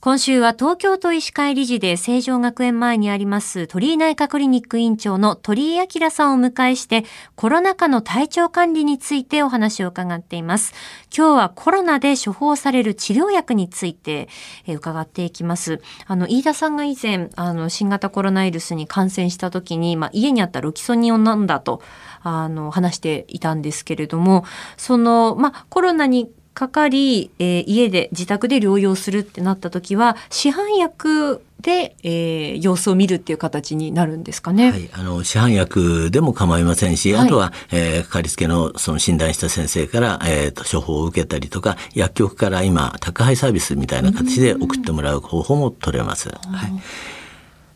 [0.00, 10.72] 今週は東京都医師会理事で成城学園前にあります鳥居内科クリニック院長の鳥居明さんを迎えしてコロナ禍の体調管理についてお話を伺っています。
[11.16, 14.28] 今日はコロナで処方される治療薬について
[14.68, 15.82] 伺っていきます。
[16.06, 21.82] あの、飯田さんが以前、あの、新型コロナウイルスに感染した時に、まあ、家にあったロキソニオンを飲んだと、
[22.22, 24.44] あの、話していたんですけれども、
[24.76, 34.72] その、まあ、コロナにかかり、えー、家で自宅で療養するってなった時は市販薬で、えー、様子を見るっていう形になるんですかね。
[34.72, 46.30] はい、あの市販薬でも構いませんし、はい、あとは、えー、かかりつけのその診断した先生から、えーと、処方を受けたりとか薬局から今宅配サービスみたいな形で送ってもらう方法も取れます。
[46.30, 46.38] はい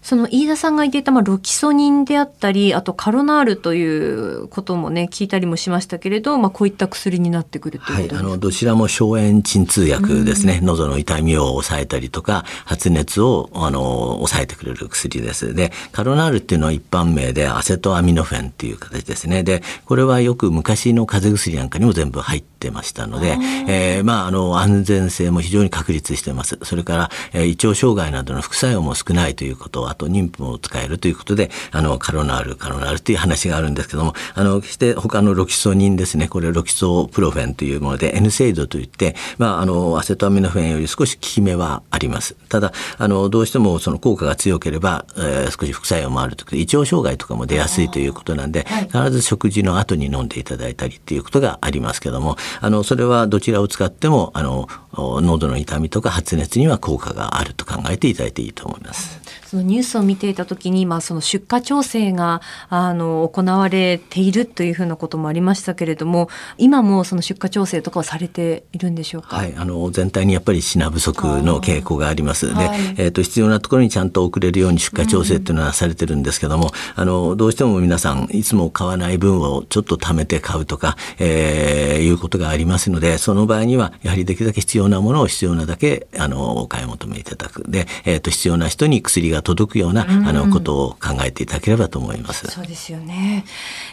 [0.02, 10.60] その飯田さんが言っていた、まあ、ロキソニンであったり、あとカロナールということもね、聞いたりもしましたけれど、まあ、こういった薬になってくるということはい、あの、どちらも消炎鎮痛薬ですね。
[10.62, 15.54] 喉の痛みを抑えたりとか、発熱を、あの、抑えてくれる薬です。
[15.54, 19.44] で、カロナールっていうのは一般名でアセトアミノフェンっていう形ですね。
[19.44, 23.36] で、これはよく昔の風邪薬なんかにも全部入ってましたので、
[23.68, 26.58] えー、まあ、あの、安全性も非常に確立してます。
[26.62, 42.34] それから、えー、胃腸障害などの副作用も少ないということは、あと妊婦も使えるということで、あの、カロナール、カロナールという話があるんですけども、あの、して他のロキソニンですね、これロキソプロフェンというもので、N セイドといって、まあ、あの、アセトアミノフェンより少し効き目はあります。
[42.48, 59.20] ただ、あの、どうしてもその効果が強ければ、えー、少し副作用もあるということで、胃腸障害とかも出やすいということなんで、必ず食事の後に飲んでいただいたりっていうことがありますけども、あの、それはどちらを使っても、あの、喉の痛みとか発熱には効果があると考えていただいていいと思います。
[59.52, 72.48] そのニュースを見ていた時に、まあ、その出荷調整があの行われているというふうなこともありましたけれども今もその出荷調整とかはされているんでしょうか、はい、あの全体にやっぱり品不足の傾向があります。
[72.48, 87.70] で、はい、えーと、必要なところにちゃんと送れるように出荷調整っていうのはされてるんですけども、うん、あのどうしても皆さんいつも買わない分をちょっと貯めて買うとか、えー、いうことがありますのでその場合にはやはりできるだけ必要なものを必要なだけあのお買い求めいただく。
[87.70, 92.46] で、えーと、必要な人に薬が届くような、うんあのことを考えていただければと思います。
[92.46, 93.44] そうですよね。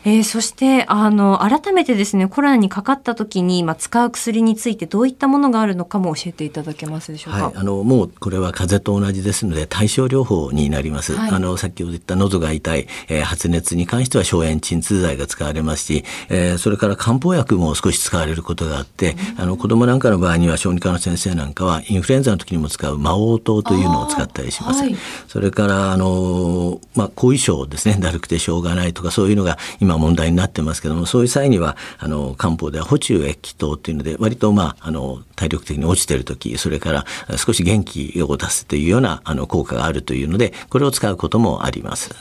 [0.06, 7.46] えー、そしてあの改めてですねコロナにかかった時にまあ使う薬についてどういったものがあるのかも教えていただけますでしょうか？
[7.46, 11.16] はい、あのもうこれは風邪と同じですので対症療法になります。
[11.16, 24.84] はい、あの先ほど言った喉が痛い、えー、発熱に関しては消炎鎮痛剤が使われますし、えー、それから漢方薬も少し使われることがあって、うん、あの子供なんかの場合には小児科の先生なんかはインフルエンザの時にも使う魔王糖というのを使ったりします。
[24.84, 24.96] はい、
[25.28, 37.06] それからあのまあ、後遺症ですね だるくてしょうがないとかそういうのが今問題になってますけどもそういう際にはあの漢方では補中液糖っていうので割と、まあ、あの体力的に落ちてる時それから
[37.38, 42.12] 少し元気を出すというようなあの効果があるというのでこれを使うこともあります。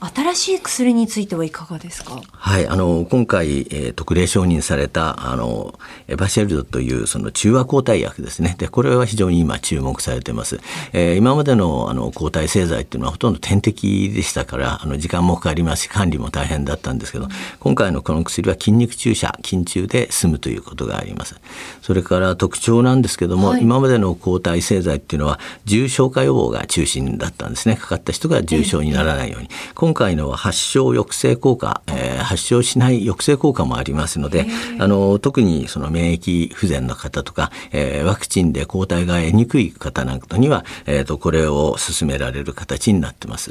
[0.00, 2.20] 新しい薬についてはいかがですか？
[2.30, 8.54] はい、あの今回、えー、特例承認されたあのエバシェルドというその中和抗体薬ですね。
[8.58, 10.60] でこれは非常に今注目されてます。
[10.92, 17.30] えー、今までのあの抗体製剤っていうのはほとんど点滴でしたからあの時間もかかりますし管理も大変だったんですけど、うん、
[17.60, 21.36] 今回のこの薬は筋肉注射筋注で済むということがあります。
[21.80, 27.76] それから特徴なんですけども、はい、今までの抗体製剤っていうのは重症化予防が中心だったんですね。
[27.76, 29.48] かかった人が重症にならないように。
[29.76, 31.94] 今回のは発症抑制効果、えー、
[32.28, 34.46] 発症しない抑制効果もありますので、
[34.78, 43.50] あの特にその免疫不全の方とか、えー、ワクチンで抗体が得にくい方なんかには、えーと、これを勧められる形になってます。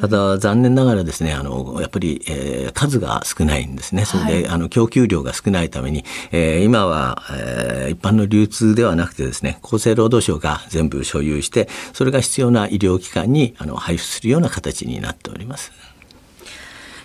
[0.00, 15.70] ただ残念ながらですねあのやっぱり、えー、数が少ないんですねそれで、はい、あの供給量が少ないために、えー、今は、えー、一般の流通ではなくてですね厚生労働省が全部所有してそれが必要な医療機関にあの配布するような形になっております。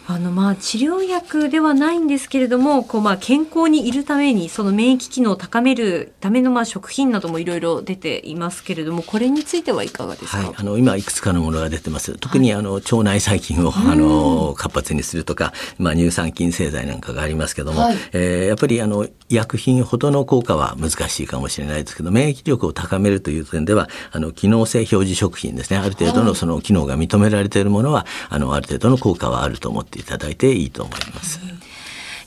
[0.10, 12.18] あのまあ治療薬ではないんですけれどもこうまあ健康にいるためにその免疫機能を高めるためのまあ食品などもいろいろ出ていますけれどもこれについてはいかがですか、はい、あの今いくつかのものが出てます。
[12.20, 25.78] 特にあの腸内細菌を、あの活発にするとか、まあ、乳酸菌製剤なんかがありますけども、はい、えー、やっぱりあの医薬品ほどの効果は難しいかもしれないですけど免疫力を高めるという点ではあの機能性表示食品ですね。
[25.78, 31.40] ある程度のその機能が認められているものはあのある程度の効果はあると思っていただいていいと思います。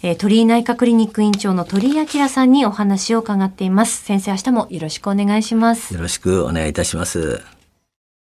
[0.03, 4.03] えー、鳥居内科クリニック院長の鳥居明さんにお話を伺っています。
[4.03, 5.95] 先生、明日もよろしくお願いします。
[5.95, 7.60] よろしくお願いいたします。